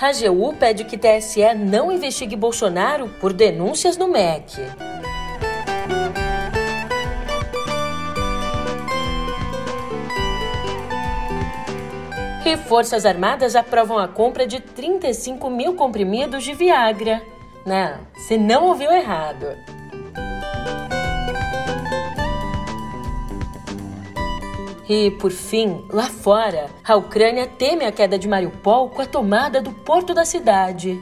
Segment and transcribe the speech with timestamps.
[0.00, 4.62] AGU pede que TSE não investigue Bolsonaro por denúncias no MEC.
[12.46, 17.20] E Forças Armadas aprovam a compra de 35 mil comprimidos de Viagra.
[17.66, 19.46] Não, você não ouviu errado.
[24.88, 29.60] E, por fim, lá fora, a Ucrânia teme a queda de Mariupol com a tomada
[29.60, 30.98] do porto da cidade.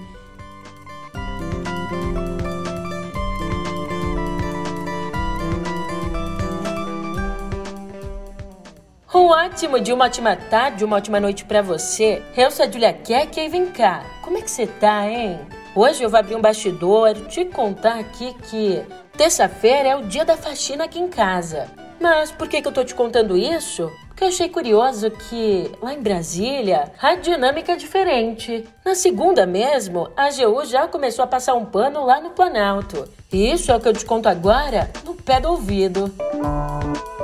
[9.14, 12.23] Um ótimo dia, uma ótima tarde, uma ótima noite para você.
[12.37, 14.04] Eu sou a Julia Keck e vem cá.
[14.20, 15.40] Como é que você tá, hein?
[15.74, 18.84] Hoje eu vou abrir um bastidor, te contar aqui que
[19.16, 21.85] terça-feira é o dia da faxina aqui em casa.
[22.00, 23.91] Mas por que, que eu tô te contando isso?
[24.09, 28.65] Porque eu achei curioso que lá em Brasília a dinâmica é diferente.
[28.84, 33.06] Na segunda mesmo, a AGU já começou a passar um pano lá no Planalto.
[33.32, 36.10] E isso é o que eu te conto agora no pé do ouvido.
[36.32, 37.15] É,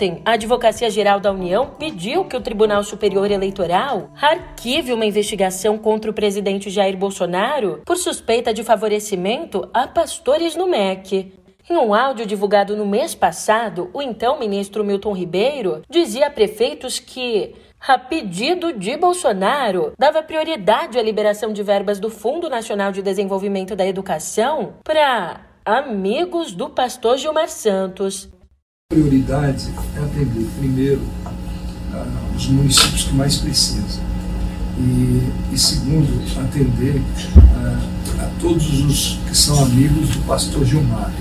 [0.00, 5.76] Ontem, a Advocacia Geral da União pediu que o Tribunal Superior Eleitoral arquive uma investigação
[5.76, 11.34] contra o presidente Jair Bolsonaro por suspeita de favorecimento a pastores no MEC.
[11.68, 16.98] Em um áudio divulgado no mês passado, o então ministro Milton Ribeiro dizia a prefeitos
[16.98, 17.54] que
[17.86, 23.76] a pedido de Bolsonaro, dava prioridade à liberação de verbas do Fundo Nacional de Desenvolvimento
[23.76, 28.30] da Educação para amigos do pastor Gilmar Santos
[28.90, 34.02] prioridade é atender primeiro uh, os municípios que mais precisam
[34.80, 41.12] e, e segundo atender uh, a todos os que são amigos do pastor Gilmar.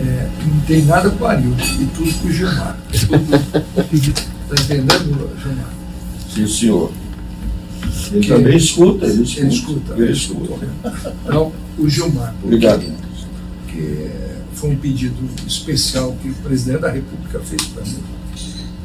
[0.00, 2.78] É, não tem nada com o Arildo e tudo com o Gilmar.
[2.90, 5.70] Está entendendo, Gilmar?
[6.32, 6.90] Sim, senhor.
[8.12, 9.40] Ele que também escuta, ele escuta.
[9.42, 9.94] Ele escuta.
[9.94, 10.68] Ele escuta.
[11.22, 12.34] Então, o Gilmar.
[12.42, 12.82] Obrigado.
[13.68, 14.10] Que
[14.66, 18.02] foi um pedido especial que o presidente da República fez para mim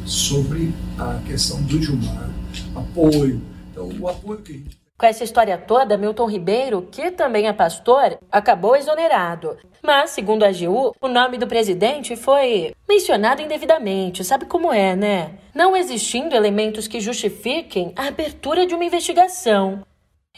[0.04, 2.30] sobre a questão do Gilmar,
[2.76, 3.42] apoio.
[3.70, 7.52] Então, o apoio que a gente com essa história toda, Milton Ribeiro, que também é
[7.52, 9.56] pastor, acabou exonerado.
[9.82, 14.22] Mas, segundo a AGU, o nome do presidente foi mencionado indevidamente.
[14.22, 15.32] Sabe como é, né?
[15.52, 19.82] Não existindo elementos que justifiquem a abertura de uma investigação.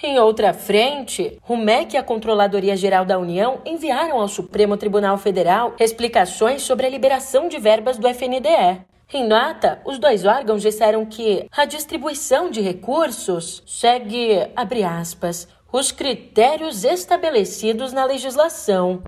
[0.03, 5.17] Em outra frente, o MEC e a Controladoria Geral da União enviaram ao Supremo Tribunal
[5.17, 8.85] Federal explicações sobre a liberação de verbas do FNDE.
[9.13, 15.91] Em nota, os dois órgãos disseram que a distribuição de recursos segue, abre aspas, os
[15.91, 19.03] critérios estabelecidos na legislação.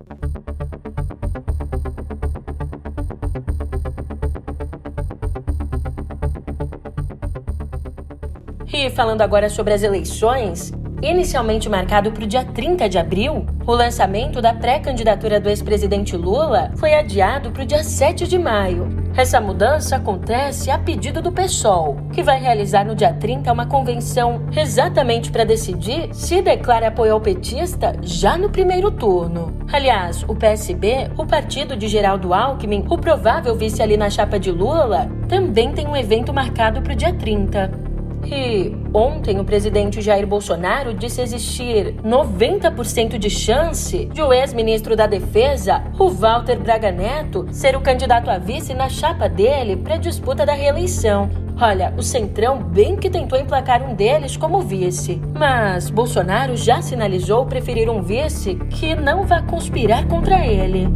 [8.76, 10.70] E falando agora sobre as eleições,
[11.00, 16.70] inicialmente marcado para o dia 30 de abril, o lançamento da pré-candidatura do ex-presidente Lula
[16.76, 18.86] foi adiado para o dia 7 de maio.
[19.16, 24.42] Essa mudança acontece a pedido do PSOL, que vai realizar no dia 30 uma convenção
[24.54, 29.56] exatamente para decidir se declara apoio ao petista já no primeiro turno.
[29.72, 34.52] Aliás, o PSB, o partido de Geraldo Alckmin, o provável vice ali na chapa de
[34.52, 37.95] Lula, também tem um evento marcado para o dia 30.
[38.30, 45.06] E ontem o presidente Jair Bolsonaro disse existir 90% de chance de o ex-ministro da
[45.06, 49.98] Defesa, o Walter Braga Neto, ser o candidato a vice na chapa dele para a
[49.98, 51.30] disputa da reeleição.
[51.58, 55.20] Olha, o Centrão bem que tentou emplacar um deles como vice.
[55.34, 60.86] Mas Bolsonaro já sinalizou preferir um vice que não vá conspirar contra ele.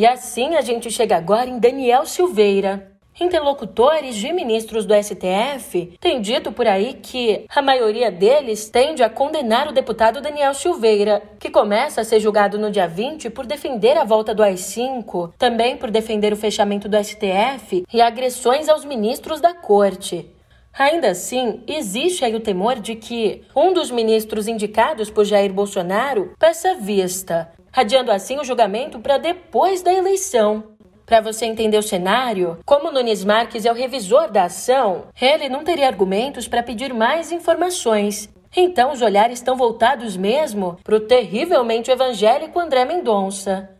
[0.00, 2.90] E assim a gente chega agora em Daniel Silveira.
[3.20, 9.10] Interlocutores de ministros do STF têm dito por aí que a maioria deles tende a
[9.10, 13.98] condenar o deputado Daniel Silveira, que começa a ser julgado no dia 20 por defender
[13.98, 19.38] a volta do AI-5, também por defender o fechamento do STF e agressões aos ministros
[19.38, 20.30] da corte.
[20.72, 26.34] Ainda assim, existe aí o temor de que um dos ministros indicados por Jair Bolsonaro
[26.38, 30.64] peça vista, adiando assim o julgamento para depois da eleição.
[31.04, 35.64] Para você entender o cenário, como Nunes Marques é o revisor da ação, ele não
[35.64, 38.28] teria argumentos para pedir mais informações.
[38.56, 43.70] Então os olhares estão voltados mesmo para o terrivelmente evangélico André Mendonça.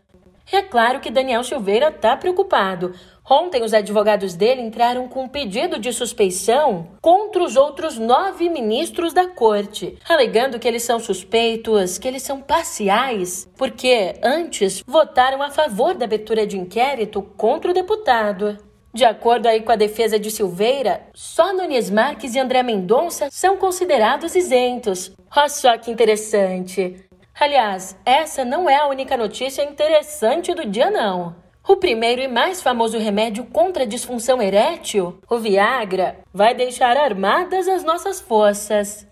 [0.51, 2.93] É claro que Daniel Silveira está preocupado.
[3.29, 9.13] Ontem, os advogados dele entraram com um pedido de suspeição contra os outros nove ministros
[9.13, 15.49] da corte, alegando que eles são suspeitos, que eles são parciais, porque antes votaram a
[15.49, 18.57] favor da abertura de inquérito contra o deputado.
[18.93, 23.55] De acordo aí com a defesa de Silveira, só Nunes Marques e André Mendonça são
[23.55, 25.13] considerados isentos.
[25.33, 27.05] Olha só que interessante.
[27.39, 31.33] Aliás, essa não é a única notícia interessante do dia, não.
[31.67, 37.67] O primeiro e mais famoso remédio contra a disfunção erétil, o Viagra, vai deixar armadas
[37.67, 39.07] as nossas forças.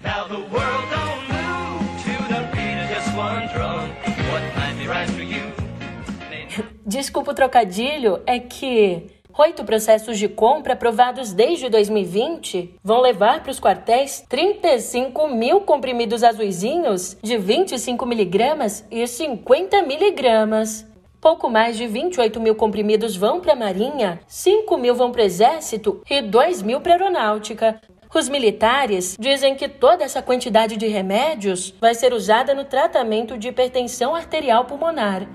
[6.86, 9.06] Desculpa o trocadilho, é que
[9.38, 16.24] oito processos de compra aprovados desde 2020 vão levar para os quartéis 35 mil comprimidos
[16.24, 20.89] azuizinhos de 25 miligramas e 50 miligramas.
[21.22, 25.26] Pouco mais de 28 mil comprimidos vão para a Marinha, 5 mil vão para o
[25.26, 27.82] Exército e 2 mil para a Aeronáutica.
[28.16, 33.50] Os militares dizem que toda essa quantidade de remédios vai ser usada no tratamento de
[33.50, 35.28] hipertensão arterial pulmonar.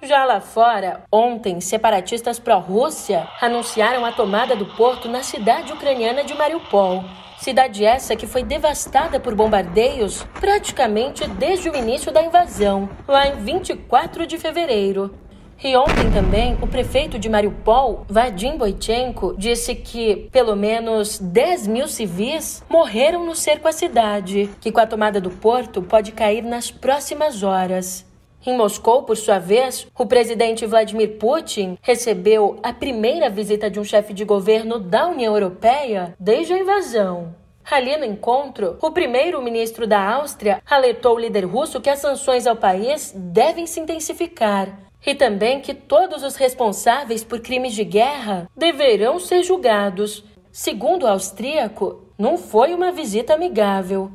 [0.00, 6.32] Já lá fora, ontem, separatistas pró-Rússia anunciaram a tomada do porto na cidade ucraniana de
[6.32, 7.04] Mariupol.
[7.48, 13.36] Cidade essa que foi devastada por bombardeios praticamente desde o início da invasão, lá em
[13.36, 15.14] 24 de fevereiro.
[15.64, 21.88] E ontem também, o prefeito de Mariupol, Vadim Boichenko, disse que pelo menos 10 mil
[21.88, 26.70] civis morreram no cerco à cidade, que com a tomada do porto pode cair nas
[26.70, 28.06] próximas horas.
[28.46, 33.84] Em Moscou, por sua vez, o presidente Vladimir Putin recebeu a primeira visita de um
[33.84, 37.37] chefe de governo da União Europeia desde a invasão.
[37.70, 42.56] Ali no encontro, o primeiro-ministro da Áustria alertou o líder russo que as sanções ao
[42.56, 49.18] país devem se intensificar e também que todos os responsáveis por crimes de guerra deverão
[49.18, 50.24] ser julgados.
[50.50, 54.10] Segundo o austríaco, não foi uma visita amigável.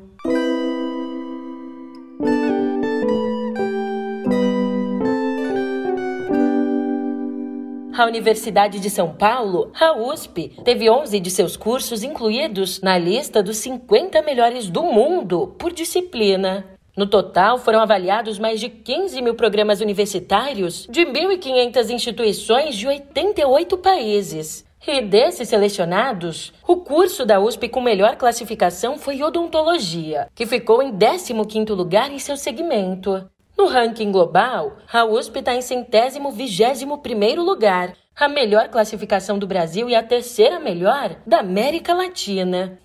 [7.96, 13.44] A Universidade de São Paulo, a USP, teve 11 de seus cursos incluídos na lista
[13.44, 16.66] dos 50 melhores do mundo por disciplina.
[16.98, 23.78] No total, foram avaliados mais de 15 mil programas universitários de 1.500 instituições de 88
[23.78, 24.66] países.
[24.86, 30.92] E desses selecionados, o curso da USP com melhor classificação foi odontologia, que ficou em
[30.92, 33.30] 15º lugar em seu segmento.
[33.64, 39.48] No ranking global, a USP está em centésimo vigésimo primeiro lugar, a melhor classificação do
[39.48, 42.78] Brasil e a terceira melhor da América Latina.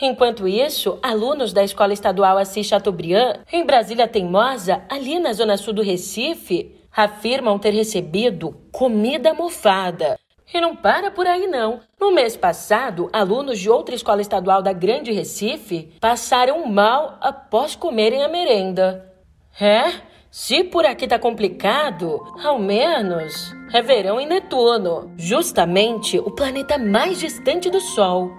[0.00, 5.74] Enquanto isso, alunos da Escola Estadual Assis Chateaubriand, em Brasília Teimosa, ali na zona sul
[5.74, 10.18] do Recife, afirmam ter recebido comida mofada.
[10.50, 11.80] E não para por aí não.
[12.00, 18.24] No mês passado, alunos de outra escola estadual da Grande Recife passaram mal após comerem
[18.24, 19.12] a merenda.
[19.60, 20.10] É?
[20.32, 27.20] Se por aqui tá complicado, ao menos é verão em Netuno, justamente o planeta mais
[27.20, 28.32] distante do Sol.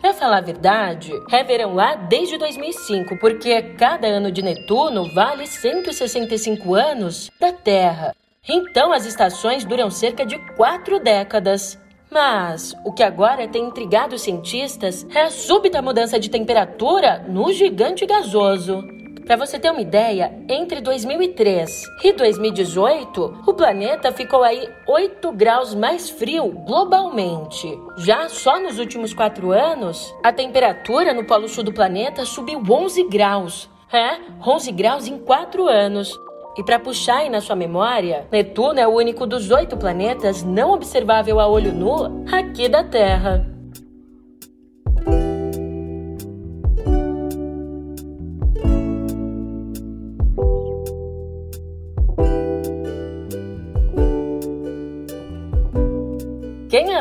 [0.00, 5.44] Para falar a verdade, é verão lá desde 2005, porque cada ano de Netuno vale
[5.44, 8.14] 165 anos da Terra.
[8.48, 11.76] Então as estações duram cerca de quatro décadas.
[12.08, 17.52] Mas o que agora tem intrigado os cientistas é a súbita mudança de temperatura no
[17.52, 18.99] gigante gasoso.
[19.26, 25.74] Para você ter uma ideia, entre 2003 e 2018, o planeta ficou aí 8 graus
[25.74, 27.78] mais frio globalmente.
[27.98, 33.08] Já só nos últimos 4 anos, a temperatura no polo sul do planeta subiu 11
[33.08, 33.68] graus.
[33.92, 36.18] É, 11 graus em 4 anos.
[36.56, 40.72] E para puxar aí na sua memória, Netuno é o único dos oito planetas não
[40.72, 43.59] observável a olho nu aqui da Terra.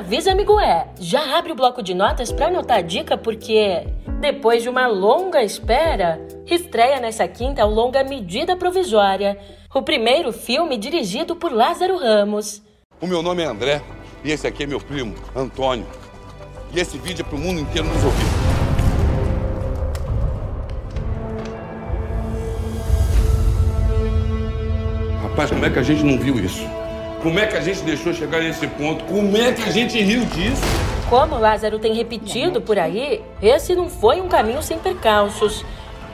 [0.10, 0.88] Avisa, amigo, é.
[1.00, 3.86] Já abre o bloco de notas para anotar a dica, porque
[4.20, 9.38] depois de uma longa espera, estreia nessa quinta o longa Medida Provisória,
[9.72, 12.60] o primeiro filme dirigido por Lázaro Ramos.
[13.00, 13.84] O meu nome é André
[14.24, 15.86] e esse aqui é meu primo, Antônio.
[16.74, 18.26] E esse vídeo é para o mundo inteiro nos ouvir.
[25.22, 26.68] Rapaz, como é que a gente não viu isso?
[27.22, 29.04] Como é que a gente deixou chegar nesse ponto?
[29.04, 30.62] Como é que a gente riu disso?
[31.10, 35.66] Como Lázaro tem repetido por aí, esse não foi um caminho sem percalços.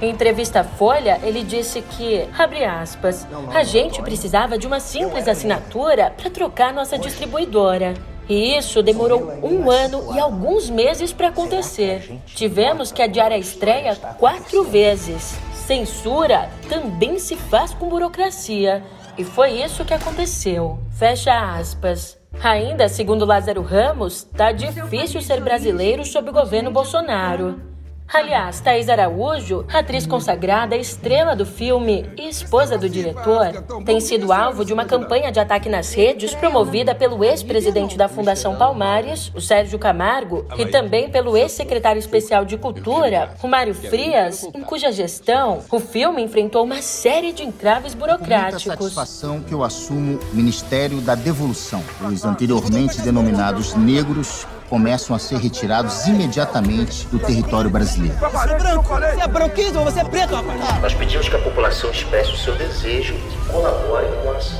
[0.01, 5.27] Em entrevista à Folha, ele disse que, abre aspas, a gente precisava de uma simples
[5.27, 7.93] assinatura para trocar nossa distribuidora.
[8.27, 12.19] E isso demorou um ano e alguns meses para acontecer.
[12.25, 15.37] Tivemos que adiar a estreia quatro vezes.
[15.53, 18.83] Censura também se faz com burocracia.
[19.17, 20.77] E foi isso que aconteceu.
[20.91, 22.19] Fecha aspas.
[22.43, 27.74] Ainda, segundo Lázaro Ramos, tá difícil ser brasileiro sob o governo Bolsonaro.
[28.13, 34.63] Aliás, Thaís Araújo, atriz consagrada, estrela do filme e esposa do diretor, tem sido alvo
[34.63, 39.79] de uma campanha de ataque nas redes promovida pelo ex-presidente da Fundação Palmares, o Sérgio
[39.79, 45.79] Camargo, e também pelo ex-secretário especial de Cultura, o Mário Frias, em cuja gestão o
[45.79, 48.63] filme enfrentou uma série de entraves burocráticos.
[48.63, 51.83] Com satisfação que eu assumo o Ministério da Devolução.
[52.01, 58.17] Os anteriormente denominados negros começam a ser retirados imediatamente do território brasileiro.
[58.17, 60.81] Você é branco, você é branquismo, você é preto, rapaz.
[60.81, 64.59] Nós pedimos que a população expresse o seu desejo e colabore com a ação.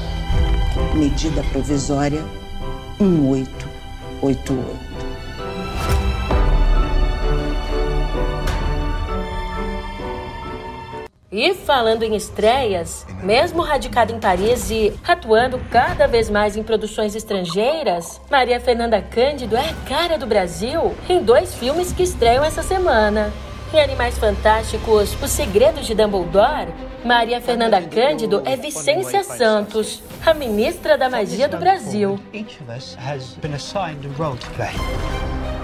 [0.93, 2.23] Medida provisória
[2.99, 4.94] 1888.
[11.37, 17.13] E falando em estreias, mesmo radicada em Paris e atuando cada vez mais em produções
[17.13, 22.63] estrangeiras, Maria Fernanda Cândido é a cara do Brasil em dois filmes que estreiam essa
[22.63, 23.33] semana.
[23.73, 26.73] Em Animais Fantásticos, Os Segredos de Dumbledore,
[27.03, 32.17] Maria Fernanda Cândido é Vicência Santos, a ministra da magia do Brasil.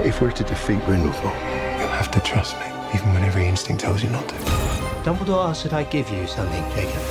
[0.03, 1.35] If we're to defeat Grindelwald,
[1.79, 4.80] you'll have to trust me, even when every instinct tells you not to.
[5.03, 7.01] Dumbledore I give you something, Jacob.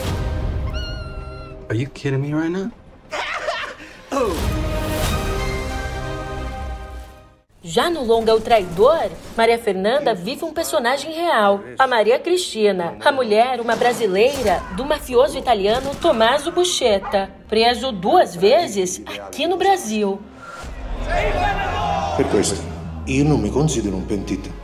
[1.68, 2.70] Are you kidding me right now?
[7.64, 13.10] Já no longa O Traidor, Maria Fernanda vive um personagem real, a Maria Cristina, a
[13.10, 20.18] mulher, uma brasileira, do mafioso italiano Tommaso Buscetta, preso duas vezes aqui no Brasil.
[22.16, 22.56] Per questo,
[23.06, 24.59] io non mi considero un pentito.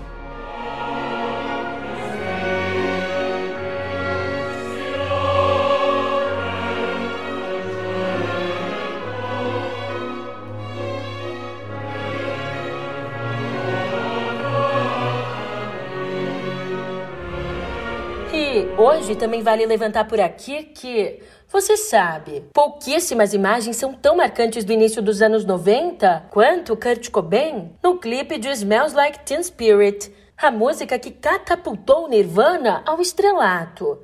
[18.79, 24.73] Hoje também vale levantar por aqui que, você sabe, pouquíssimas imagens são tão marcantes do
[24.73, 30.51] início dos anos 90 quanto Kurt Cobain no clipe de Smells Like Teen Spirit, a
[30.51, 33.99] música que catapultou Nirvana ao estrelato.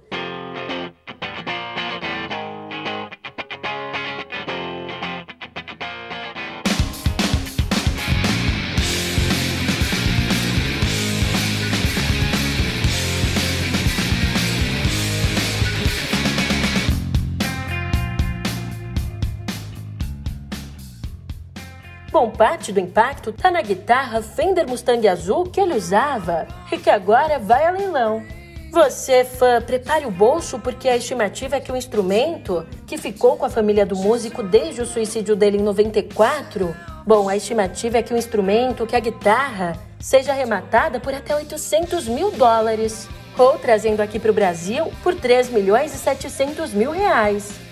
[22.12, 26.90] Bom, parte do impacto tá na guitarra Fender Mustang azul que ele usava e que
[26.90, 28.22] agora vai a leilão.
[28.70, 33.46] Você, fã, prepare o bolso porque a estimativa é que o instrumento, que ficou com
[33.46, 36.76] a família do músico desde o suicídio dele em 94,
[37.06, 42.06] bom, a estimativa é que o instrumento, que a guitarra, seja arrematada por até 800
[42.08, 47.71] mil dólares, ou trazendo aqui para o Brasil por 3 milhões e 700 mil reais.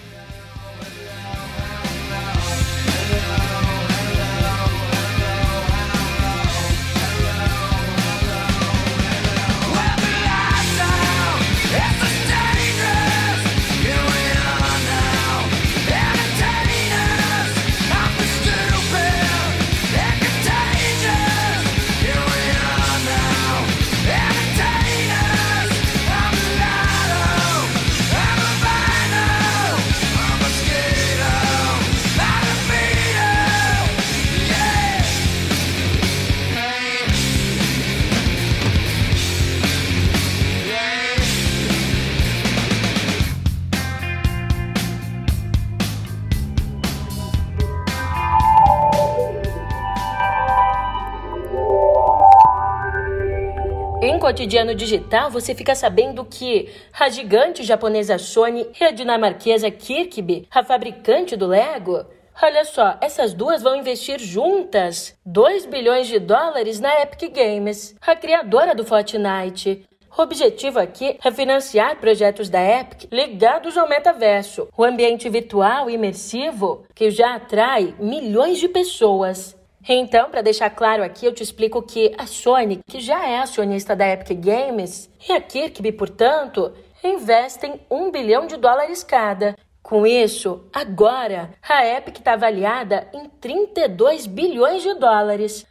[54.30, 60.62] Cotidiano digital, você fica sabendo que a gigante japonesa Sony e a dinamarquesa Kirkby, a
[60.62, 62.06] fabricante do Lego,
[62.42, 68.16] Olha só, essas duas vão investir juntas 2 bilhões de dólares na Epic Games, a
[68.16, 69.84] criadora do Fortnite.
[70.16, 75.94] O objetivo aqui é financiar projetos da Epic ligados ao metaverso, o ambiente virtual e
[75.94, 79.59] imersivo que já atrai milhões de pessoas.
[79.88, 83.96] Então, para deixar claro aqui, eu te explico que a Sony, que já é acionista
[83.96, 86.72] da Epic Games, e a Kirkby, portanto,
[87.02, 89.56] investem um bilhão de dólares cada.
[89.82, 95.66] Com isso, agora a Epic está avaliada em 32 bilhões de dólares.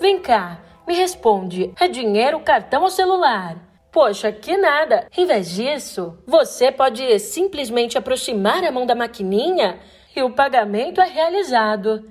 [0.00, 3.56] Vem cá, me responde: é dinheiro, cartão ou celular?
[3.92, 5.06] Poxa, que nada!
[5.16, 9.78] Em vez disso, você pode simplesmente aproximar a mão da maquininha
[10.18, 12.04] e o pagamento é realizado.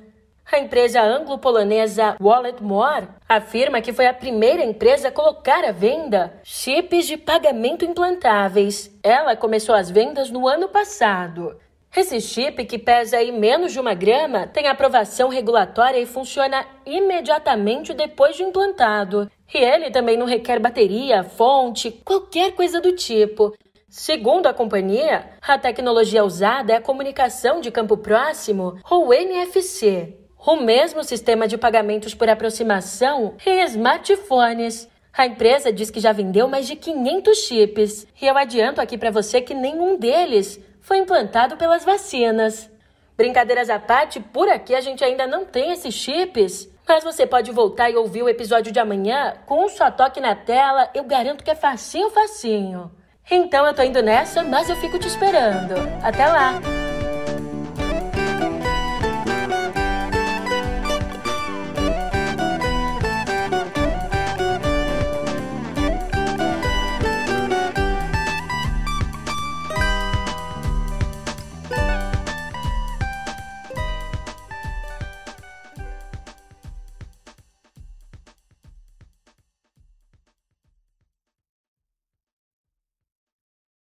[0.49, 7.05] A empresa anglo-polonesa Walletmore afirma que foi a primeira empresa a colocar à venda chips
[7.05, 8.89] de pagamento implantáveis.
[9.03, 11.57] Ela começou as vendas no ano passado.
[11.93, 17.93] Esse chip, que pesa aí menos de uma grama, tem aprovação regulatória e funciona imediatamente
[17.93, 19.29] depois de implantado.
[19.53, 23.53] E ele também não requer bateria, fonte, qualquer coisa do tipo.
[23.97, 30.57] Segundo a companhia, a tecnologia usada é a comunicação de campo próximo, ou NFC, o
[30.57, 34.87] mesmo sistema de pagamentos por aproximação em smartphones.
[35.11, 39.09] A empresa diz que já vendeu mais de 500 chips, e eu adianto aqui para
[39.09, 42.69] você que nenhum deles foi implantado pelas vacinas.
[43.17, 47.51] Brincadeiras à parte, por aqui a gente ainda não tem esses chips, mas você pode
[47.51, 51.43] voltar e ouvir o episódio de amanhã com um só toque na tela, eu garanto
[51.43, 52.91] que é facinho, facinho.
[53.29, 55.75] Então eu tô indo nessa, mas eu fico te esperando.
[56.01, 56.76] Até lá!